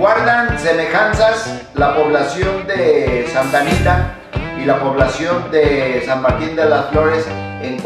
[0.00, 4.14] guardan semejanzas la población de Santa Anita
[4.58, 7.26] y la población de San Martín de las Flores
[7.60, 7.76] en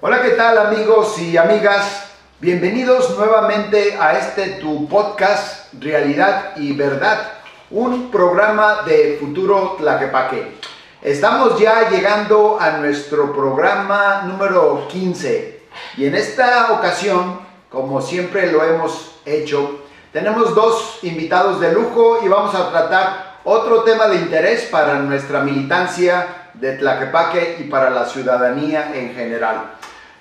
[0.00, 2.12] Hola, ¿qué tal amigos y amigas?
[2.38, 7.32] Bienvenidos nuevamente a este tu podcast Realidad y Verdad,
[7.72, 10.60] un programa de Futuro Tlaquepaque.
[11.02, 15.62] Estamos ya llegando a nuestro programa número 15
[15.96, 19.83] y en esta ocasión, como siempre lo hemos hecho,
[20.14, 25.40] tenemos dos invitados de lujo y vamos a tratar otro tema de interés para nuestra
[25.40, 29.72] militancia de Tlaquepaque y para la ciudadanía en general.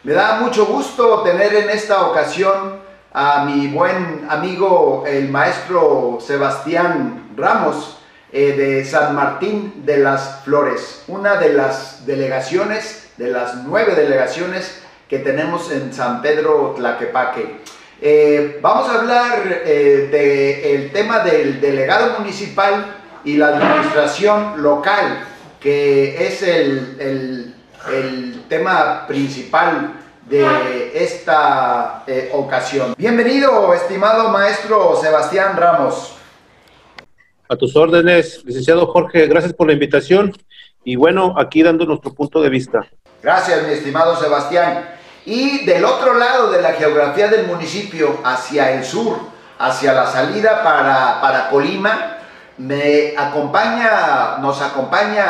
[0.01, 2.79] Me da mucho gusto tener en esta ocasión
[3.13, 7.99] a mi buen amigo el maestro Sebastián Ramos
[8.31, 14.81] eh, de San Martín de las Flores, una de las delegaciones, de las nueve delegaciones
[15.07, 17.61] que tenemos en San Pedro Tlaquepaque.
[18.05, 25.23] Eh, vamos a hablar eh, del tema del delegado municipal y la administración local,
[25.57, 27.55] que es el,
[28.49, 29.93] tema principal
[30.27, 32.93] de esta eh, ocasión.
[32.97, 36.13] Bienvenido, estimado maestro Sebastián Ramos.
[37.47, 40.33] A tus órdenes, licenciado Jorge, gracias por la invitación
[40.83, 42.85] y bueno, aquí dando nuestro punto de vista.
[43.21, 44.92] Gracias, mi estimado Sebastián.
[45.25, 49.17] Y del otro lado de la geografía del municipio, hacia el sur,
[49.57, 52.17] hacia la salida para, Colima,
[52.57, 55.25] me acompaña, nos acompaña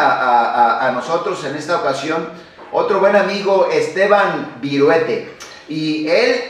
[0.88, 2.27] a, nosotros en esta ocasión
[2.72, 5.35] otro buen amigo Esteban Viruete.
[5.69, 6.41] Y él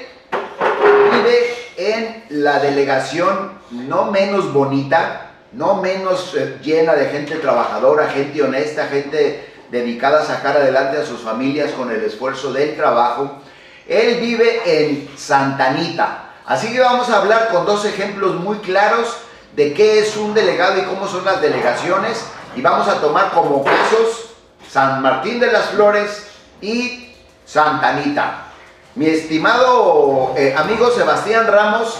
[1.11, 8.41] vive en la delegación no menos bonita, no menos eh, llena de gente trabajadora, gente
[8.41, 13.39] honesta, gente dedicada a sacar adelante a sus familias con el esfuerzo del trabajo.
[13.88, 16.29] Él vive en Santanita.
[16.45, 19.17] Así que vamos a hablar con dos ejemplos muy claros
[19.55, 22.23] de qué es un delegado y cómo son las delegaciones.
[22.55, 24.35] Y vamos a tomar como casos
[24.69, 26.28] San Martín de las Flores
[26.61, 27.11] y
[27.44, 28.45] Santanita.
[28.94, 31.97] Mi estimado eh, amigo Sebastián Ramos,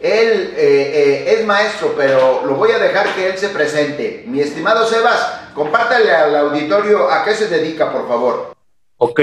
[0.00, 4.24] él eh, eh, es maestro, pero lo voy a dejar que él se presente.
[4.26, 8.54] Mi estimado Sebas, compártale al auditorio a qué se dedica, por favor.
[8.96, 9.20] Ok.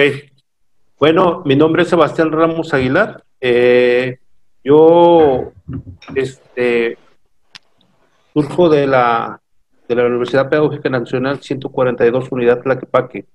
[1.00, 3.24] Bueno, mi nombre es Sebastián Ramos Aguilar.
[3.40, 4.18] Eh,
[4.64, 5.52] yo
[6.16, 6.98] este,
[8.34, 9.40] surjo de la,
[9.88, 13.26] de la Universidad Pedagógica Nacional 142 Unidad Tlaquepaque.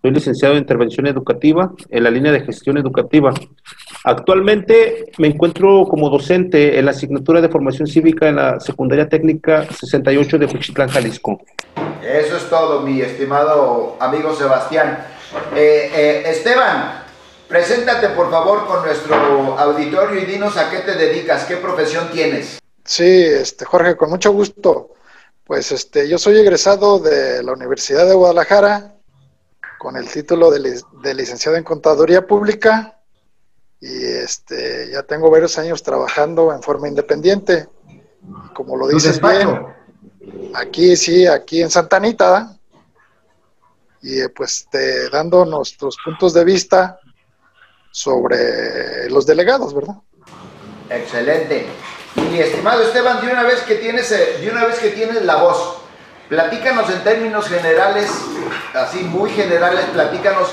[0.00, 3.32] Soy licenciado en Intervención Educativa en la línea de Gestión Educativa.
[4.04, 9.64] Actualmente me encuentro como docente en la asignatura de Formación Cívica en la Secundaria Técnica
[9.64, 11.40] 68 de Puchitlán, Jalisco.
[12.04, 15.06] Eso es todo, mi estimado amigo Sebastián.
[15.56, 17.02] Eh, eh, Esteban,
[17.48, 22.58] preséntate por favor con nuestro auditorio y dinos a qué te dedicas, qué profesión tienes.
[22.84, 24.90] Sí, este, Jorge, con mucho gusto.
[25.44, 28.96] Pues este, yo soy egresado de la Universidad de Guadalajara
[29.78, 32.98] con el título de, licenciado en Contaduría Pública
[33.80, 37.66] y este, ya tengo varios años trabajando en forma independiente.
[38.54, 39.73] Como lo dices bien,
[40.54, 42.56] aquí sí, aquí en Santa Anita,
[44.02, 44.68] y pues
[45.10, 47.00] dando nuestros puntos de vista
[47.90, 49.96] sobre los delegados, ¿verdad?
[50.90, 51.66] Excelente.
[52.16, 55.36] Y estimado Esteban, de una vez que tienes, eh, de una vez que tienes la
[55.36, 55.84] voz,
[56.28, 58.10] Platícanos en términos generales,
[58.72, 60.48] así muy generales, platícanos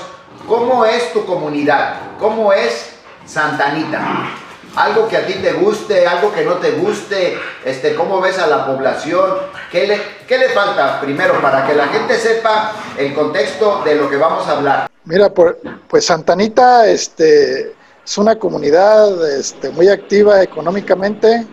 [0.46, 2.90] cómo es tu comunidad, cómo es
[3.24, 4.28] Santanita.
[4.76, 8.46] Algo que a ti te guste, algo que no te guste, este, cómo ves a
[8.46, 9.32] la población,
[9.70, 14.08] qué le, qué le falta primero para que la gente sepa el contexto de lo
[14.08, 14.90] que vamos a hablar.
[15.04, 17.74] Mira, pues Santanita este,
[18.04, 21.46] es una comunidad este, muy activa económicamente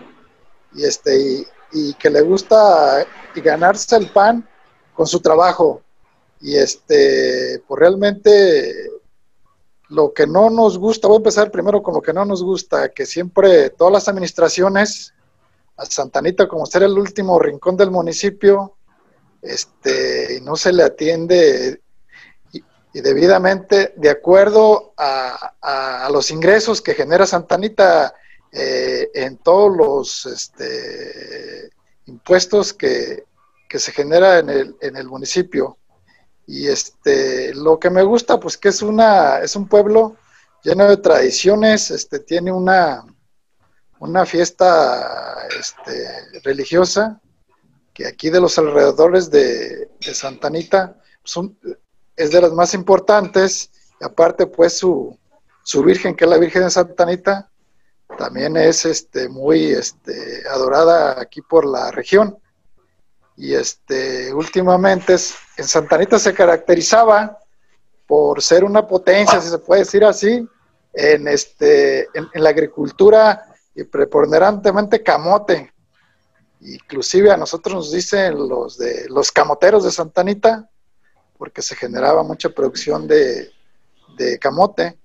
[0.76, 3.06] y, este, y, que le gusta
[3.36, 4.48] ganarse el pan
[4.94, 5.82] con su trabajo.
[6.42, 8.92] Y este, pues realmente
[9.90, 12.90] lo que no nos gusta, voy a empezar primero con lo que no nos gusta,
[12.90, 15.14] que siempre todas las administraciones,
[15.76, 18.76] a Santanita como ser el último rincón del municipio,
[19.42, 21.82] este, no se le atiende
[22.52, 28.16] y, debidamente de acuerdo a, los ingresos que genera Santanita
[28.52, 31.70] eh, en todos los este,
[32.08, 33.26] impuestos que,
[33.72, 35.78] se genera en el, en el municipio.
[36.52, 40.16] Y este, lo que me gusta, pues que es una, es un pueblo
[40.64, 43.06] lleno de tradiciones, este, tiene una,
[44.00, 47.22] una fiesta este, religiosa,
[47.94, 51.56] que aquí de los alrededores de, de Santa Anita son,
[52.16, 53.70] es de las más importantes,
[54.02, 55.16] y aparte pues su,
[55.62, 57.52] su Virgen, que es la Virgen de Santa Anita,
[58.18, 62.40] también es este, muy este, adorada aquí por la región.
[63.40, 65.16] Y este, últimamente
[65.56, 67.40] en Santa Anita se caracterizaba
[68.06, 70.46] por ser una potencia, si se puede decir así,
[70.94, 75.72] en, este, en, la agricultura y preponderantemente camote.
[76.60, 80.70] Inclusive a nosotros nos dicen los de los camoteros de Santa Anita,
[81.38, 83.54] porque se generaba mucha producción de,
[84.18, 85.00] de camote.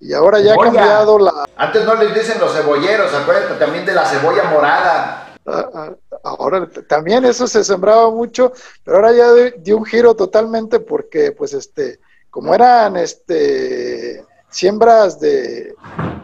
[0.00, 1.44] Y ahora ya ha cambiado la...
[1.56, 5.27] Antes no les dicen los cebolleros, acuérdate también de la cebolla morada.
[5.50, 8.52] Ah, ah, ahora también eso se sembraba mucho,
[8.84, 12.00] pero ahora ya dio un giro totalmente porque pues este,
[12.30, 15.74] como eran este siembras de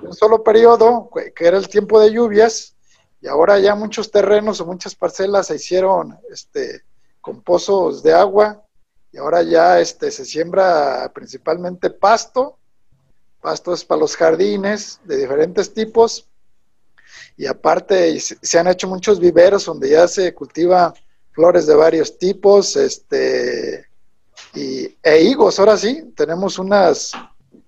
[0.03, 2.75] un solo periodo, que era el tiempo de lluvias,
[3.21, 6.82] y ahora ya muchos terrenos o muchas parcelas se hicieron este,
[7.20, 8.62] con pozos de agua,
[9.11, 12.59] y ahora ya este, se siembra principalmente pasto,
[13.41, 16.29] pasto es para los jardines de diferentes tipos,
[17.37, 20.95] y aparte se han hecho muchos viveros donde ya se cultiva
[21.33, 23.87] flores de varios tipos, este,
[24.55, 27.13] y, e higos, ahora sí, tenemos unas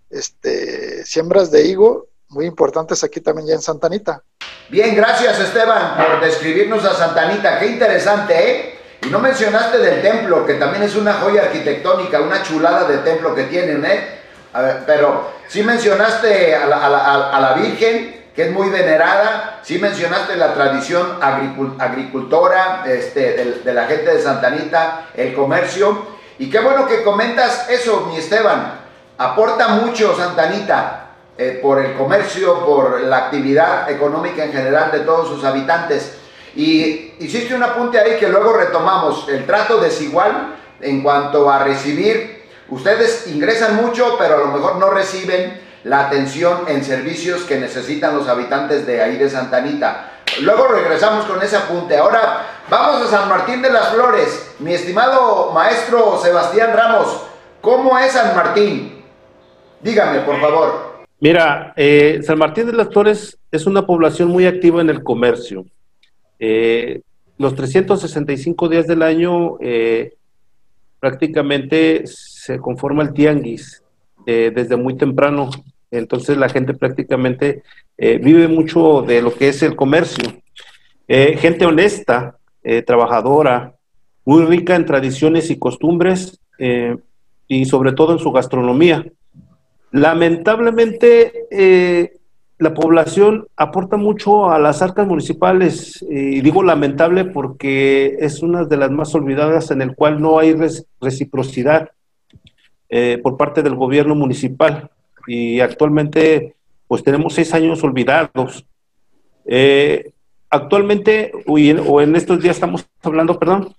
[0.09, 4.23] este, siembras de higo muy importantes aquí también ya en Santanita.
[4.69, 8.79] Bien, gracias Esteban por describirnos a Santanita, qué interesante, ¿eh?
[9.03, 13.35] Y no mencionaste del templo, que también es una joya arquitectónica, una chulada de templo
[13.35, 14.17] que tienen, ¿eh?
[14.87, 21.19] pero sí mencionaste a la, Virgen, que es muy venerada, sí mencionaste la tradición
[21.79, 26.06] agricultora este, de, la gente de Santanita, el comercio,
[26.38, 28.75] y qué bueno que comentas eso, mi Esteban,
[29.17, 35.29] aporta mucho Santanita eh, por el comercio, por la actividad económica en general de todos
[35.29, 36.19] sus habitantes.
[36.55, 42.44] Y hiciste un apunte ahí que luego retomamos, el trato desigual en cuanto a recibir.
[42.69, 48.17] Ustedes ingresan mucho, pero a lo mejor no reciben la atención en servicios que necesitan
[48.17, 50.15] los habitantes de ahí de Santanita.
[50.43, 51.97] Luego regresamos con ese apunte.
[51.97, 54.56] Ahora vamos a San Martín de las Flores.
[54.59, 57.25] Mi estimado maestro Sebastián Ramos,
[57.61, 59.05] ¿cómo es San Martín?
[59.81, 61.05] Dígame, por favor.
[61.21, 65.67] Mira, eh, San Martín de las Flores es una población muy activa en el comercio.
[66.41, 67.00] Eh,
[67.38, 70.15] los 365 días del año eh,
[70.99, 73.85] prácticamente se conforma el tianguis
[74.27, 75.50] desde muy temprano.
[75.99, 77.63] Entonces la gente prácticamente
[77.99, 80.43] vive mucho de lo que es el comercio.
[81.09, 82.37] gente honesta,
[82.87, 83.75] trabajadora,
[84.25, 86.41] muy rica en tradiciones y costumbres
[87.49, 89.05] y sobre todo en su gastronomía.
[89.93, 92.19] Lamentablemente, eh,
[92.59, 98.77] la población aporta mucho a las arcas municipales, y digo lamentable porque es una de
[98.77, 100.57] las más olvidadas en el cual no hay
[101.01, 101.91] reciprocidad
[102.89, 104.91] eh, por parte del gobierno municipal
[105.26, 106.55] y actualmente
[106.88, 108.64] pues tenemos seis años olvidados.
[109.44, 110.12] Eh,
[110.50, 113.75] actualmente, o en estos días estamos hablando, perdón,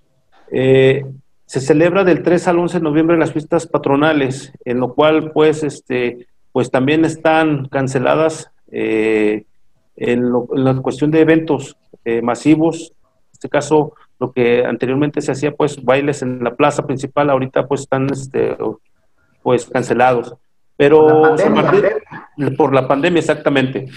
[1.47, 5.63] se celebra del 3 al 11 de noviembre las fiestas patronales, en lo cual pues
[5.63, 9.45] este pues también están canceladas eh,
[9.95, 15.53] en, la cuestión de eventos eh, masivos, en este caso lo que anteriormente se hacía
[15.53, 18.57] pues bailes en la plaza principal, ahorita pues están este,
[19.41, 20.33] pues cancelados.
[20.77, 21.35] Pero
[22.55, 23.87] por la pandemia, exactamente.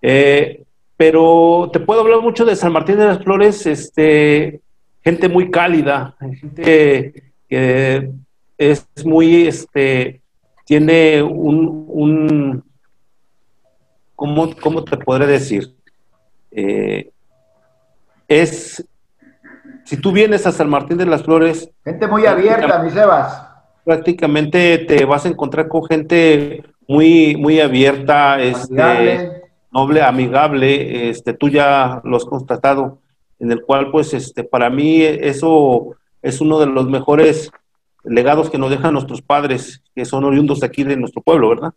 [0.00, 0.62] Eh,
[0.96, 4.60] pero te puedo hablar mucho de San Martín de las Flores, este,
[5.02, 7.12] gente muy cálida, gente
[7.48, 8.12] que
[8.56, 10.20] es muy, este,
[10.64, 12.64] tiene un, un
[14.14, 15.74] ¿cómo, ¿cómo, te podré decir?
[16.50, 17.10] Eh,
[18.26, 18.84] es,
[19.84, 21.70] si tú vienes a San Martín de las Flores...
[21.84, 23.47] Gente muy abierta, mi Sebas.
[23.88, 29.40] Prácticamente te vas a encontrar con gente muy, muy abierta, este,
[29.70, 32.98] noble, amigable, este, tú ya lo has constatado
[33.38, 37.50] en el cual pues este, para mí eso es uno de los mejores
[38.04, 41.72] legados que nos dejan nuestros padres, que son oriundos aquí de nuestro pueblo, ¿verdad?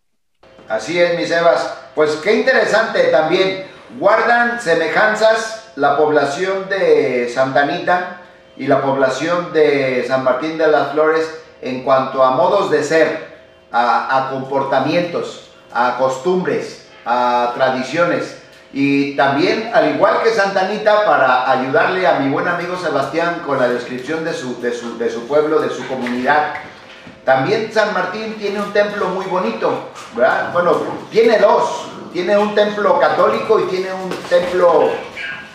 [0.68, 1.78] Así es, mis Evas.
[1.94, 3.64] Pues qué interesante también.
[3.98, 8.20] Guardan semejanzas la población de Santa Anita
[8.58, 13.32] y la población de San Martín de las Flores en cuanto a modos de ser,
[13.72, 18.38] a, comportamientos, a costumbres, a tradiciones.
[18.74, 23.58] Y también, al igual que Santa Anita, para ayudarle a mi buen amigo Sebastián con
[23.58, 26.54] la descripción de su, de su, de su pueblo, de su comunidad,
[27.24, 30.52] también San Martín tiene un templo muy bonito, ¿verdad?
[30.52, 30.76] Bueno,
[31.10, 34.90] tiene dos, tiene un templo católico y tiene un templo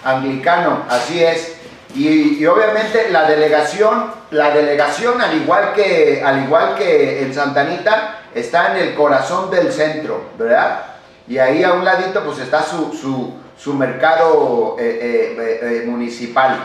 [0.04, 1.58] anglicano, así es.
[1.94, 8.20] Y, obviamente la delegación, la delegación al igual que al igual que en Santa Anita
[8.34, 10.98] está en el corazón del centro, ¿verdad?
[11.28, 16.58] y ahí a un ladito pues está su, su, mercado eh, municipal.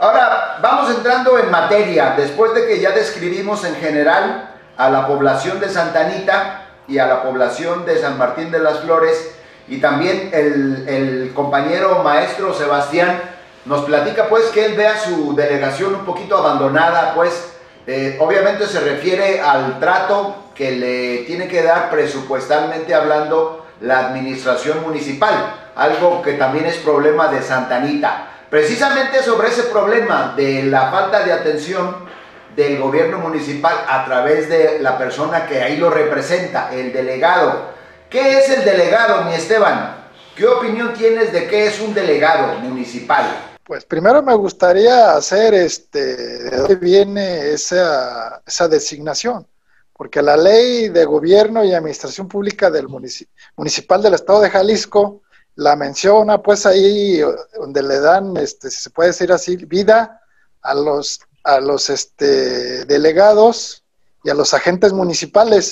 [0.00, 5.60] Ahora, vamos entrando en materia, después de que ya describimos en general a la población
[5.60, 9.34] de Santa Anita y a la población de San Martín de las Flores,
[9.66, 13.20] y también el, compañero maestro Sebastián
[13.68, 17.52] nos platica pues que él vea su delegación un poquito abandonada, pues
[17.86, 24.82] eh, obviamente se refiere al trato que le tiene que dar presupuestalmente hablando la administración
[24.82, 28.30] municipal, algo que también es problema de Santa Anita.
[28.48, 32.08] Precisamente sobre ese problema de la falta de atención
[32.56, 37.76] del gobierno municipal a través de la persona que ahí lo representa, el delegado.
[38.08, 39.94] ¿Qué es el delegado, mi Esteban?
[40.34, 43.26] ¿Qué opinión tienes de qué es un delegado municipal?
[43.68, 49.46] Pues primero me gustaría hacer este, de dónde viene esa, esa designación,
[49.92, 55.20] porque la ley de gobierno y administración pública del municipal del estado de Jalisco
[55.56, 57.20] la menciona pues ahí
[57.58, 60.22] donde le dan, este, si se puede decir así, vida
[60.62, 63.84] a los, a los este, delegados
[64.24, 65.68] y a los agentes municipales.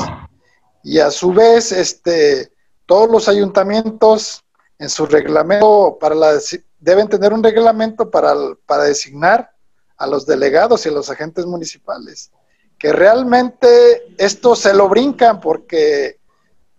[0.84, 2.52] Y a su vez, este,
[2.84, 4.44] todos los ayuntamientos
[4.78, 6.38] en su reglamento para la,
[6.78, 8.34] deben tener un reglamento para,
[8.66, 9.50] para designar
[9.96, 12.30] a los delegados y a los agentes municipales.
[12.78, 16.20] Que realmente esto se lo brincan porque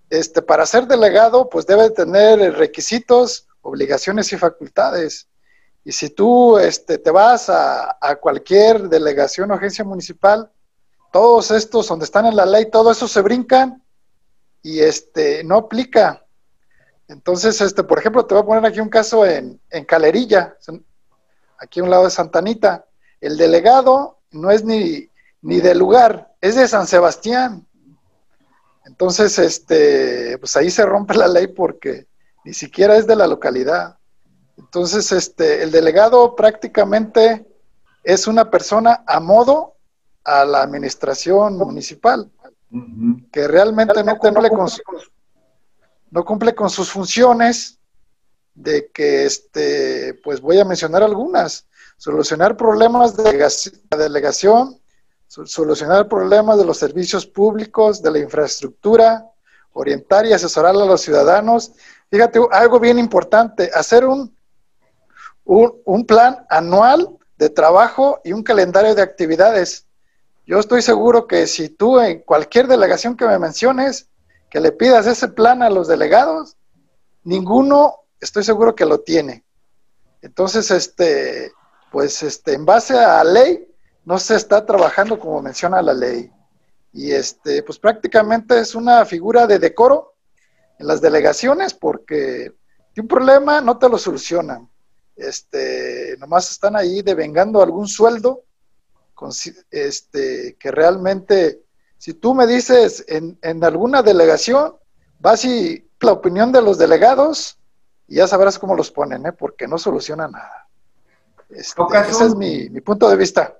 [0.09, 5.27] este, para ser delegado, pues debe tener requisitos, obligaciones y facultades.
[5.83, 10.51] Y si tú este, te vas a, cualquier delegación o agencia municipal,
[11.11, 13.83] todos estos donde están en la ley, todo eso se brincan
[14.61, 16.25] y este, no aplica.
[17.07, 20.57] Entonces, este, por ejemplo, te voy a poner aquí un caso en, en Calerilla,
[21.57, 22.85] aquí a un lado de Santanita.
[23.21, 25.09] El delegado no es ni,
[25.41, 27.65] ni del lugar, es de San Sebastián.
[28.85, 32.07] Entonces, este, pues ahí se rompe la ley porque
[32.43, 33.97] ni siquiera es de la localidad.
[34.57, 37.45] Entonces, este, el delegado prácticamente
[38.03, 39.75] es una persona a modo
[40.23, 42.31] a la administración municipal,
[43.31, 44.67] que realmente no cumple, con
[46.11, 47.79] no cumple con sus funciones
[48.53, 53.23] de que, este, pues voy a mencionar algunas, solucionar problemas de
[53.91, 54.79] la delegación,
[55.27, 59.25] solucionar problemas de los servicios públicos, de la infraestructura,
[59.73, 61.71] orientar y asesorar a los ciudadanos.
[62.09, 64.35] Fíjate, algo bien importante, hacer un,
[65.45, 69.85] un, plan anual de trabajo y un calendario de actividades.
[70.45, 74.09] Yo estoy seguro que si tú en cualquier delegación que me menciones,
[74.59, 76.55] le pidas ese plan a los delegados,
[77.23, 79.43] ninguno estoy seguro que lo tiene.
[80.21, 81.51] Entonces, este,
[81.91, 83.67] pues este, en base a ley,
[84.05, 86.31] no se está trabajando como menciona la ley.
[86.93, 90.15] Y este, pues prácticamente es una figura de decoro
[90.79, 92.53] en las delegaciones porque
[93.01, 94.69] un problema no te lo solucionan.
[95.15, 98.43] Este, nomás están ahí devengando algún sueldo
[99.13, 99.31] con,
[99.71, 101.63] este, que realmente,
[101.97, 104.75] si tú me dices en, en alguna delegación,
[105.19, 107.57] vas y la opinión de los delegados
[108.07, 109.31] y ya sabrás cómo los ponen, ¿eh?
[109.33, 110.67] porque no soluciona nada.
[111.49, 113.57] Este, ese es mi, mi punto de vista.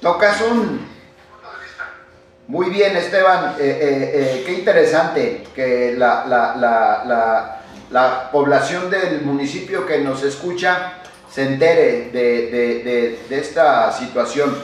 [0.00, 1.02] Tocas un...
[2.48, 3.54] Muy bien, Esteban.
[3.58, 6.26] Eh, eh, eh, qué interesante que la,
[7.90, 10.94] la, población del municipio que nos escucha
[11.30, 14.54] se entere de, esta situación.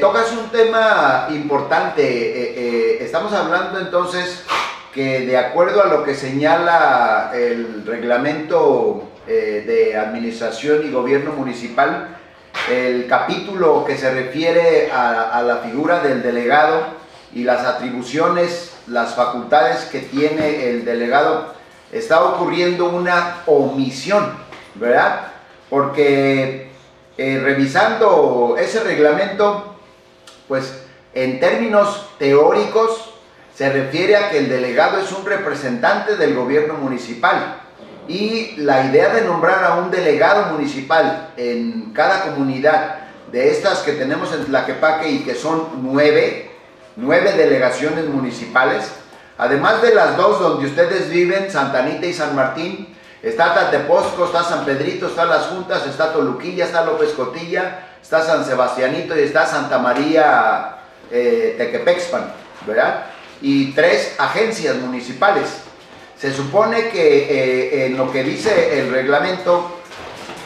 [0.00, 3.02] Tocas un tema importante.
[3.04, 4.44] estamos hablando entonces
[4.92, 12.16] que de acuerdo a lo que señala el reglamento de administración y gobierno municipal,
[12.70, 16.82] el capítulo que se refiere a, la figura del delegado
[17.34, 21.52] y las atribuciones, las facultades que tiene el delegado,
[21.92, 24.32] está ocurriendo una omisión,
[24.76, 25.32] ¿verdad?
[25.68, 26.63] Porque
[27.16, 29.76] eh, revisando ese reglamento,
[30.48, 33.14] pues en términos teóricos
[33.54, 37.60] se refiere a que el delegado es un representante del gobierno municipal
[38.08, 42.96] y la idea de nombrar a un delegado municipal en cada comunidad
[43.30, 46.50] de estas que tenemos en Tlaquepaque y que son nueve,
[46.96, 48.90] nueve delegaciones municipales,
[49.38, 52.94] además de las dos donde ustedes viven, Santa Anita y San Martín,
[53.24, 58.44] está Tateposco, está San Pedrito, está Las Juntas, está Toluquilla, está López Cotilla, está San
[58.44, 60.76] Sebastianito y está Santa María
[61.10, 62.32] eh, Tequepexpan,
[62.66, 63.06] ¿verdad?
[63.40, 65.46] Y tres agencias municipales.
[66.18, 69.78] Se supone que eh, en lo que dice el reglamento,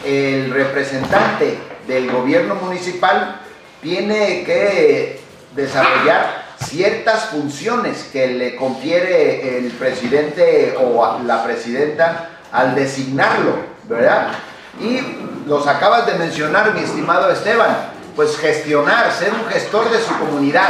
[0.04, 3.40] el representante del gobierno municipal
[3.82, 5.20] tiene que
[5.54, 14.32] desarrollar ciertas funciones que le confiere el presidente o la presidenta al designarlo, ¿verdad?
[14.80, 15.00] Y
[15.46, 20.68] los acabas de mencionar, mi estimado Esteban, pues gestionar, ser un gestor de su comunidad,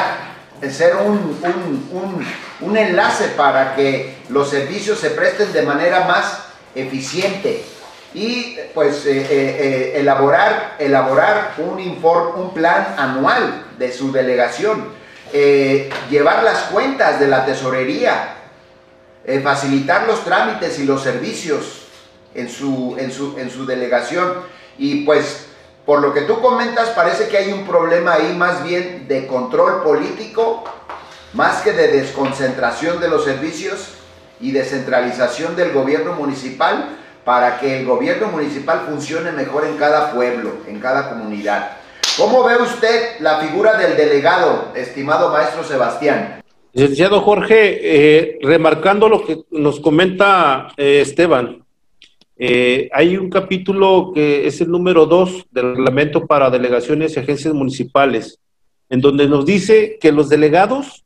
[0.70, 1.38] ser un,
[2.60, 6.40] un, enlace para que los servicios se presten de manera más
[6.74, 7.64] eficiente
[8.14, 14.98] y pues eh, eh, eh, elaborar, elaborar un, informe, un plan anual de su delegación,
[16.10, 18.34] llevar las cuentas de la tesorería,
[19.42, 21.86] facilitar los trámites y los servicios
[22.34, 24.32] en su, en su, en su delegación
[24.78, 25.48] y pues
[25.88, 29.82] por lo que tú comentas, parece que hay un problema ahí más bien de control
[29.82, 30.62] político,
[31.32, 33.94] más que de desconcentración de los servicios
[34.38, 36.90] y descentralización del gobierno municipal
[37.24, 41.70] para que el gobierno municipal funcione mejor en cada pueblo, en cada comunidad.
[42.18, 46.37] ¿Cómo ve usted la figura del delegado, estimado maestro Sebastián?
[46.78, 51.64] Licenciado Jorge, eh, remarcando lo que nos comenta eh, Esteban,
[52.36, 57.52] eh, hay un capítulo que es el número 2 del reglamento para delegaciones y agencias
[57.52, 58.38] municipales,
[58.90, 61.04] en donde nos dice que los delegados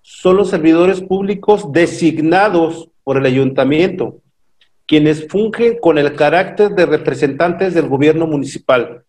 [0.00, 4.18] son los servidores públicos designados por el ayuntamiento,
[4.84, 9.04] quienes fungen con el carácter de representantes del gobierno municipal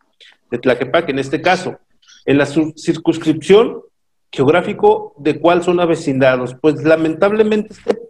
[0.51, 1.79] de Tlaquepaque, en este caso,
[2.27, 3.81] en la circunscripción
[4.33, 6.55] geográfico de cuál son avecindados.
[6.59, 8.03] Pues lamentablemente este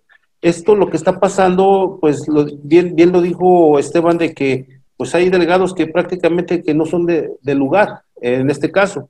[0.44, 2.25] esto lo que está pasando, pues
[2.63, 7.06] bien, bien lo dijo Esteban, de que pues hay delegados que prácticamente que no son
[7.06, 9.10] de, lugar, en este caso.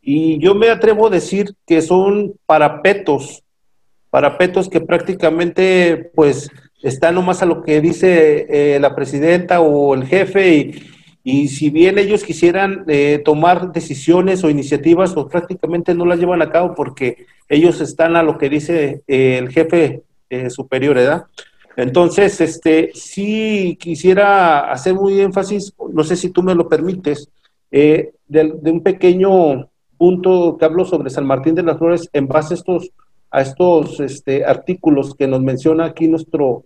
[0.00, 3.42] Y yo me atrevo a decir que son parapetos,
[4.08, 6.50] parapetos que prácticamente pues
[6.82, 10.90] están nomás a lo que dice eh, la presidenta o el jefe y,
[11.22, 16.42] y si bien ellos quisieran eh, tomar decisiones o iniciativas, pues prácticamente no las llevan
[16.42, 21.26] a cabo porque ellos están a lo que dice eh, el jefe eh, superior, ¿verdad?
[21.76, 27.30] Entonces, este, sí quisiera hacer muy énfasis, no sé si tú me lo permites,
[27.70, 32.54] eh, de, un pequeño punto que hablo sobre San Martín de las Flores en base
[32.54, 32.90] a estos,
[33.30, 36.64] a estos este, artículos que nos menciona aquí nuestro,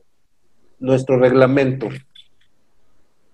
[0.79, 1.89] nuestro reglamento.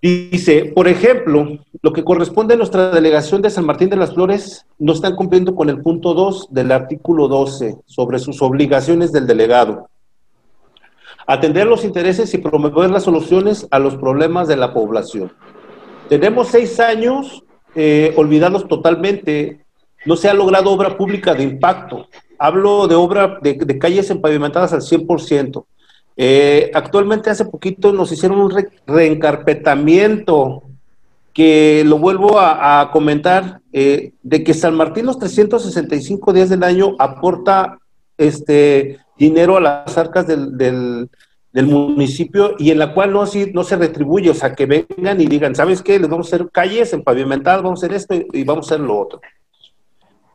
[0.02, 4.66] Dice, por ejemplo, lo que corresponde a nuestra delegación de San Martín de las Flores
[4.78, 9.90] no están cumpliendo con el punto 2 del artículo 12 sobre sus obligaciones del delegado
[11.30, 15.32] atender los intereses y promover las soluciones a los problemas de la población.
[16.08, 17.44] Tenemos seis años
[17.76, 19.64] eh, olvidados totalmente,
[20.06, 22.08] no se ha logrado obra pública de impacto.
[22.36, 25.64] Hablo de obra de, calles empavimentadas al 100%.
[26.16, 28.52] Eh, actualmente hace poquito nos hicieron un
[28.86, 30.64] reencarpetamiento
[31.32, 36.96] que lo vuelvo a, comentar, eh, de que San Martín los 365 días del año
[36.98, 37.78] aporta
[38.18, 41.08] este dinero a las arcas del, del,
[41.66, 45.54] municipio y en la cual no, no se retribuye, o sea, que vengan y digan,
[45.54, 45.98] ¿sabes qué?
[45.98, 48.84] Les vamos a hacer calles en pavimentadas, vamos a hacer esto y, vamos a hacer
[48.84, 49.20] lo otro.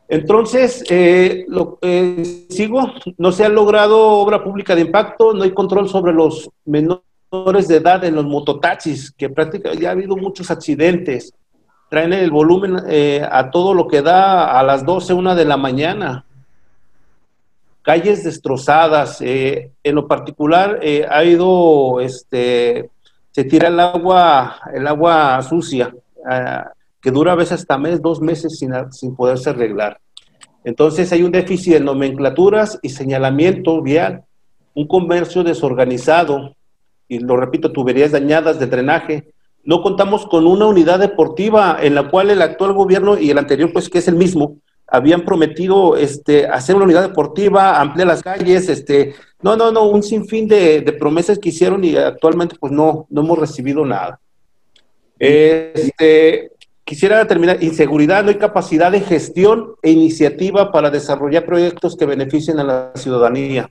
[0.08, 5.50] Entonces, eh, lo, eh, sigo, no se ha logrado obra pública de impacto, no hay
[5.50, 10.50] control sobre los menores de edad en los mototaxis, que prácticamente ya ha habido muchos
[10.50, 11.34] accidentes,
[11.90, 15.56] traen el volumen eh, a todo lo que da a las 12, una de la
[15.56, 16.26] mañana
[17.86, 19.20] calles destrozadas.
[19.20, 22.90] Eh, en lo particular, eh, ha ido, este,
[23.30, 25.94] se tira el agua, el agua sucia,
[26.28, 30.00] ah, que dura a veces hasta mes, dos meses sin, sin poderse arreglar.
[30.64, 34.24] Entonces hay un déficit de nomenclaturas y señalamiento vial,
[34.74, 36.56] un comercio desorganizado,
[37.08, 39.32] y lo repito, tuberías dañadas de drenaje.
[39.62, 43.72] No contamos con una unidad deportiva en la cual el actual gobierno y el anterior,
[43.72, 44.56] pues que es el mismo,
[44.88, 50.02] habían prometido este, hacer una unidad deportiva, ampliar las calles, este, no, no, no, un
[50.02, 54.20] sinfín de, promesas que hicieron y actualmente pues no, no hemos recibido nada.
[55.18, 56.52] Este,
[56.86, 62.58] quisiera terminar, inseguridad, no hay capacidad de gestión e iniciativa para desarrollar proyectos que beneficien
[62.60, 63.68] a la ciudadanía.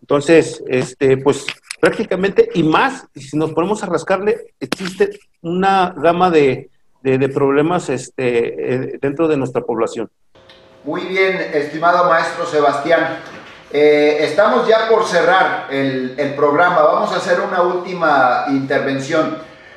[0.00, 1.46] Entonces, este, pues
[1.80, 6.70] prácticamente, y más, si nos ponemos a rascarle, existe una gama de,
[7.02, 10.10] de, problemas este, eh, dentro de nuestra población.
[10.82, 13.18] Muy bien, estimado maestro Sebastián.
[13.70, 16.82] Eh, estamos ya por cerrar el, programa.
[16.82, 19.36] Vamos a hacer una última intervención.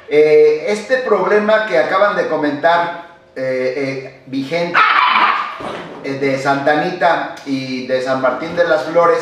[0.09, 3.07] Eh, este problema que acaban de comentar,
[4.25, 4.79] vigente,
[6.03, 9.19] de Santa Anita y de San Martín de las Flores,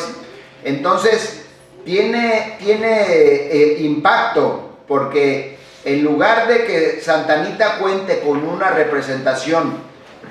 [0.63, 1.45] entonces
[1.83, 9.77] tiene, tiene impacto porque en lugar de que Santanita cuente con una representación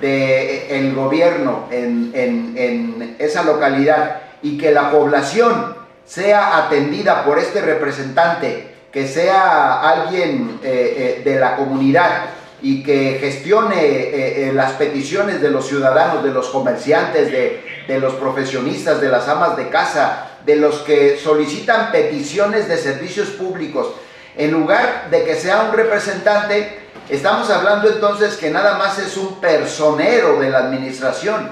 [0.00, 8.73] del gobierno en, en esa localidad y que la población sea atendida por este representante,
[8.94, 12.26] que sea alguien eh, eh, de la comunidad
[12.62, 18.14] y que gestione eh, las peticiones de los ciudadanos, de los comerciantes, de, de los
[18.14, 23.88] profesionistas, de las amas de casa, de los que solicitan peticiones de servicios públicos,
[24.36, 26.78] en lugar de que sea un representante,
[27.08, 31.48] estamos hablando entonces que nada más es un personero de la administración,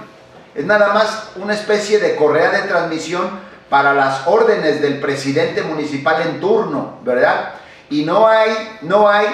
[0.54, 6.20] es nada más una especie de correa de transmisión para las órdenes del presidente municipal
[6.20, 7.54] en turno, ¿verdad?
[7.88, 8.50] Y no hay,
[8.82, 9.26] no hay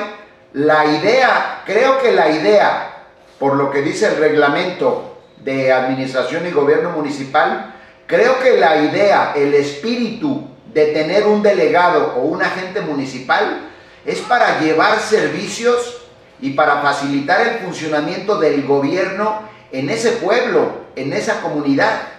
[0.52, 3.06] la idea, creo que la idea,
[3.40, 7.74] por lo que dice el reglamento de administración y gobierno municipal,
[8.06, 13.62] creo que la idea, el espíritu de tener un delegado o un agente municipal
[14.06, 16.00] es para llevar servicios
[16.40, 19.40] y para facilitar el funcionamiento del gobierno
[19.72, 22.17] en ese pueblo, en esa comunidad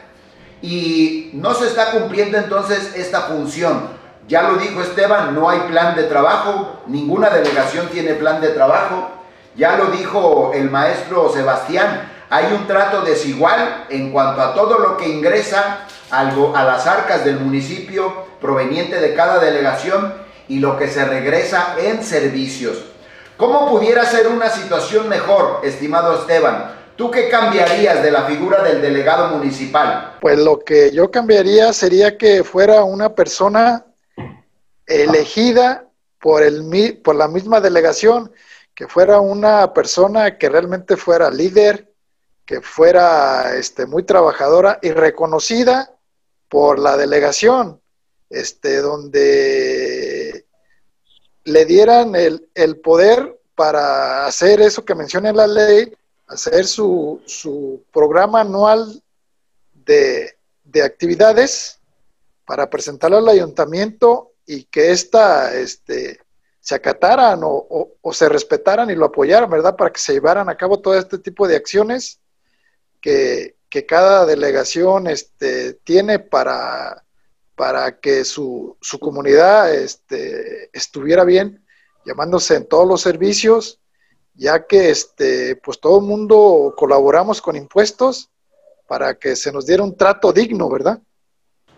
[0.61, 3.99] y no se está cumpliendo entonces esta función.
[4.27, 9.09] Ya lo dijo Esteban, no hay plan de trabajo, ninguna delegación tiene plan de trabajo.
[9.55, 14.97] Ya lo dijo el maestro Sebastián, hay un trato desigual en cuanto a todo lo
[14.97, 15.79] que ingresa
[16.11, 20.13] a las arcas del municipio proveniente de cada delegación
[20.47, 22.77] y lo que se regresa en servicios.
[23.37, 26.78] ¿Cómo pudiera ser una situación mejor, estimado Esteban?
[26.99, 30.17] ¿Tú qué cambiarías de la figura del delegado municipal?
[30.19, 33.85] Pues lo que yo cambiaría sería que fuera una persona
[34.85, 35.87] elegida
[36.19, 38.33] por, el, por la misma delegación,
[38.75, 41.89] que fuera una persona que realmente fuera líder,
[42.45, 45.95] que fuera este, muy trabajadora y reconocida
[46.49, 47.79] por la delegación,
[48.29, 50.45] este, donde
[51.45, 55.93] le dieran el, el poder para hacer eso que menciona la ley,
[56.29, 59.01] hacer su, su programa anual
[59.73, 60.35] de,
[60.83, 61.79] actividades
[62.45, 66.19] para presentarlo al ayuntamiento y que ésta este,
[66.59, 69.75] se acataran o, se respetaran y lo apoyaran, ¿verdad?
[69.75, 72.19] Para que se llevaran a cabo todo este tipo de acciones
[73.01, 73.55] que,
[73.87, 77.03] cada delegación este, tiene para,
[77.55, 81.65] para que su, su comunidad este, estuviera bien,
[82.05, 83.79] llamándose en todos los servicios
[84.39, 88.29] ya que este, pues todo el mundo colaboramos con impuestos
[88.87, 90.99] para que se nos diera un trato digno, ¿verdad?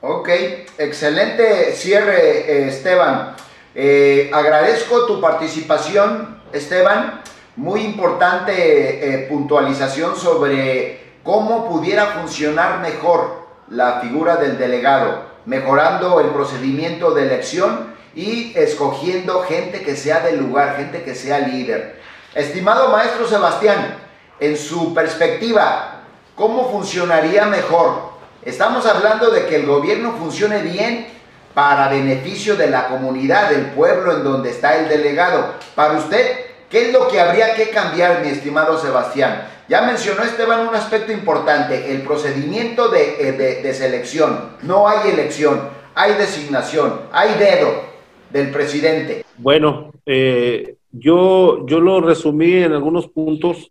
[0.01, 0.29] Ok,
[0.77, 3.35] excelente cierre, eh, Esteban.
[3.73, 7.21] Eh, agradezco tu participación, Esteban.
[7.55, 16.29] Muy importante eh, puntualización sobre cómo pudiera funcionar mejor la figura del delegado, mejorando el
[16.29, 22.00] procedimiento de elección y escogiendo gente que sea del lugar, gente que sea líder.
[22.33, 23.97] Estimado maestro Sebastián,
[24.39, 28.11] en su perspectiva, ¿cómo funcionaría mejor?
[28.43, 31.07] Estamos hablando de que el gobierno funcione bien
[31.53, 35.55] para beneficio de la comunidad, del pueblo en donde está el delegado.
[35.75, 36.37] Para usted,
[36.69, 39.49] ¿qué es lo que habría que cambiar, mi estimado Sebastián?
[39.67, 44.55] Ya mencionó Esteban un aspecto importante, el procedimiento de, eh, de selección.
[44.61, 47.83] No hay elección, hay designación, hay dedo
[48.29, 49.25] del presidente.
[49.37, 53.69] Bueno, eh, yo, yo lo resumí en algunos puntos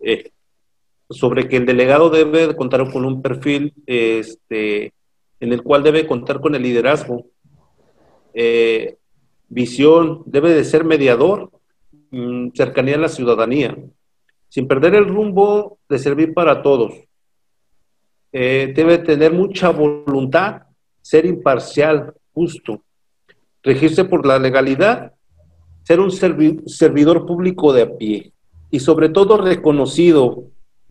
[0.00, 0.30] eh,
[1.10, 4.92] sobre que el delegado debe contar con un perfil este,
[5.40, 7.26] en el cual debe contar con el liderazgo,
[8.34, 8.96] eh,
[9.48, 11.50] visión, debe de ser mediador,
[12.10, 13.76] mm, cercanía a la ciudadanía,
[14.48, 16.92] sin perder el rumbo de servir para todos.
[18.32, 20.62] Eh, debe tener mucha voluntad,
[21.00, 22.82] ser imparcial, justo,
[23.62, 25.14] regirse por la legalidad
[25.88, 28.32] ser un servidor público de a pie
[28.70, 30.44] y sobre todo reconocido.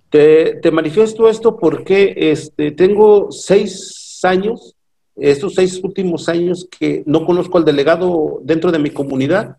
[0.09, 4.73] Te, manifiesto esto porque este, tengo seis años,
[5.15, 9.57] estos seis últimos años que no conozco al delegado dentro de mi comunidad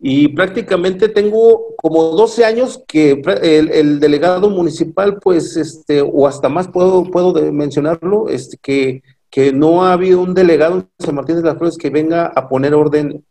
[0.00, 6.66] y prácticamente tengo como 12 años que el, delegado municipal, pues, este, o hasta más
[6.66, 11.42] puedo, puedo mencionarlo, este, que, que no ha habido un delegado en San Martín de
[11.42, 13.24] las Flores que venga a poner orden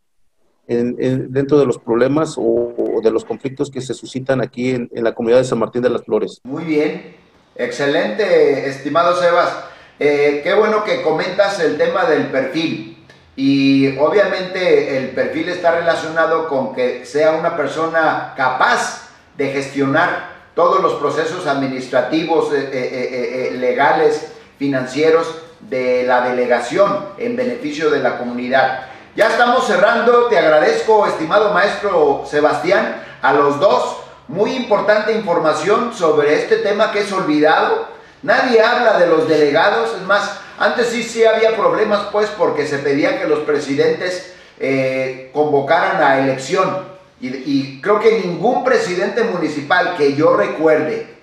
[0.70, 5.40] dentro de los problemas o, de los conflictos que se suscitan aquí en, la comunidad
[5.40, 6.40] de San Martín de las Flores.
[6.44, 7.16] Muy bien,
[7.56, 9.64] excelente, estimado Sebas.
[9.98, 13.04] Eh, qué bueno que comentas el tema del perfil.
[13.34, 20.82] Y obviamente el perfil está relacionado con que sea una persona capaz de gestionar todos
[20.82, 25.26] los procesos administrativos, eh, eh, legales, financieros
[25.60, 28.89] de la delegación en beneficio de la comunidad.
[29.16, 33.96] Ya estamos cerrando, te agradezco, estimado maestro Sebastián, a los dos.
[34.28, 37.88] muy importante información sobre este tema que es olvidado.
[38.22, 42.78] Nadie habla de los delegados, es más, antes sí, sí había problemas pues porque se
[42.78, 46.86] pedía que los presidentes eh, convocaran a elección
[47.20, 51.16] y, y creo que ningún presidente municipal que yo recuerde,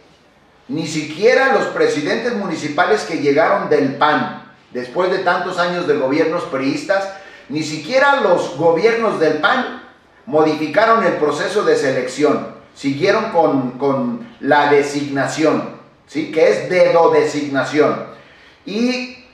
[0.67, 6.43] ni siquiera los presidentes municipales que llegaron del PAN, después de tantos años de gobiernos
[6.43, 7.07] priistas,
[7.49, 9.83] ni siquiera los gobiernos del PAN
[10.25, 16.31] modificaron el proceso de selección, siguieron con, la designación, ¿sí?
[16.31, 18.05] que es dedo designación.
[18.65, 19.25] Y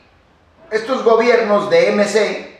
[0.71, 2.53] estos gobiernos de MC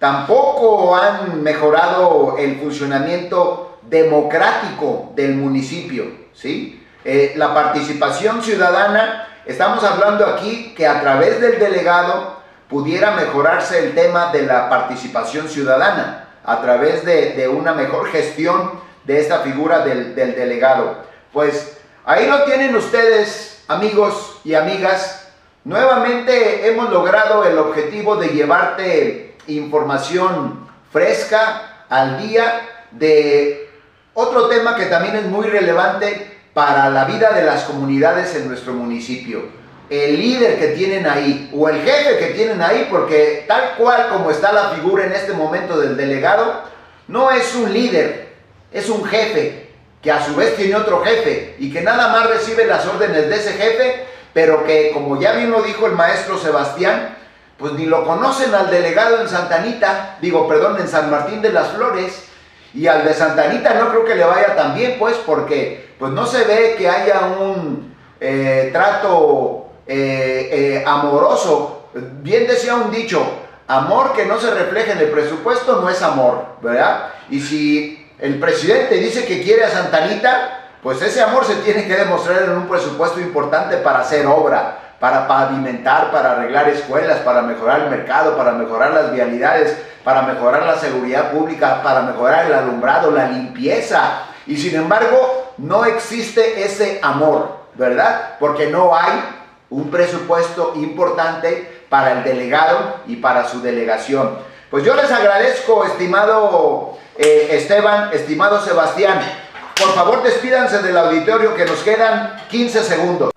[0.00, 6.06] tampoco han mejorado el funcionamiento democrático del municipio.
[6.32, 6.82] ¿sí?
[7.04, 13.94] Eh, la participación ciudadana, estamos hablando aquí que a través del delegado pudiera mejorarse el
[13.94, 18.72] tema de la participación ciudadana a través de, una mejor gestión
[19.04, 20.98] de esta figura del, delegado.
[21.32, 25.28] Pues ahí lo tienen ustedes, amigos y amigas.
[25.64, 33.70] Nuevamente hemos logrado el objetivo de llevarte información fresca al día de
[34.14, 38.74] otro tema que también es muy relevante para la vida de las comunidades en nuestro
[38.74, 44.08] municipio el líder que tienen ahí o el jefe que tienen ahí, porque tal cual
[44.10, 46.62] como está la figura en este momento del delegado,
[47.08, 48.28] no es un líder,
[48.72, 49.68] es un jefe
[50.00, 53.36] que a su vez tiene otro jefe y que nada más recibe las órdenes de
[53.36, 57.16] ese jefe, pero que como ya bien lo dijo el maestro Sebastián,
[57.58, 61.68] pues ni lo conocen al delegado en Santanita, digo, perdón, en San Martín de las
[61.68, 62.24] Flores,
[62.74, 66.26] y al de Santanita no creo que le vaya tan bien, pues, porque pues no
[66.26, 71.88] se ve que haya un eh, trato eh, eh, amoroso.
[72.22, 73.24] Bien decía un dicho,
[73.66, 77.10] amor que no se refleja en el presupuesto no es amor, ¿verdad?
[77.30, 81.96] Y si el presidente dice que quiere a Santanita, pues ese amor se tiene que
[81.96, 87.82] demostrar en un presupuesto importante para hacer obra, para pavimentar, para arreglar escuelas, para mejorar
[87.82, 93.10] el mercado, para mejorar las vialidades, para mejorar la seguridad pública, para mejorar el alumbrado,
[93.10, 94.24] la limpieza.
[94.46, 98.36] Y sin embargo, no existe ese amor, ¿verdad?
[98.38, 99.12] Porque no hay
[99.70, 104.38] un presupuesto importante para el delegado y para su delegación.
[104.70, 109.20] Pues yo les agradezco, estimado eh, Esteban, estimado Sebastián.
[109.76, 113.30] Por favor, despídanse del auditorio que nos quedan 15 segundos.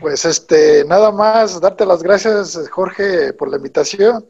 [0.00, 4.26] Pues este, nada más darte las gracias, Jorge, por la invitación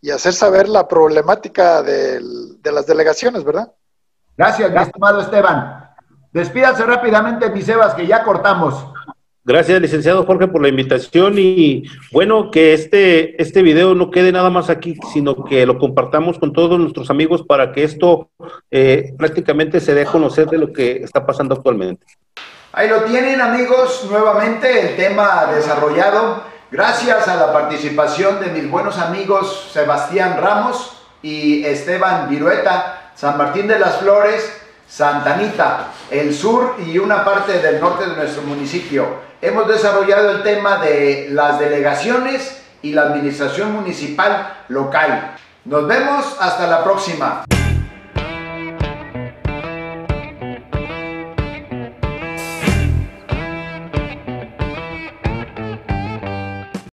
[0.00, 2.20] y hacer saber la problemática de
[2.64, 3.70] las delegaciones, ¿verdad?
[4.36, 5.90] Gracias, mi estimado Esteban.
[6.32, 8.86] Despídanse rápidamente, mi Sebas, que ya cortamos.
[9.50, 11.82] Gracias, licenciado Jorge, por la invitación y
[12.12, 16.52] bueno, que este, este video no quede nada más aquí, sino que lo compartamos con
[16.52, 18.30] todos nuestros amigos para que esto
[18.70, 22.06] eh, prácticamente se dé a conocer de lo que está pasando actualmente.
[22.70, 26.44] Ahí lo tienen amigos, nuevamente el tema desarrollado.
[26.70, 33.66] Gracias a la participación de mis buenos amigos Sebastián Ramos y Esteban Virueta, San Martín
[33.66, 34.59] de las Flores,
[34.90, 39.06] Santa Anita, el sur y una parte del norte de nuestro municipio
[39.40, 45.36] hemos desarrollado el tema de las delegaciones y la administración municipal local.
[45.64, 47.44] Nos vemos hasta la próxima.